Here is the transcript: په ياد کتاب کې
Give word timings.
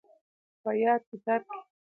په 0.61 0.71
ياد 0.81 1.01
کتاب 1.11 1.41
کې 1.49 1.59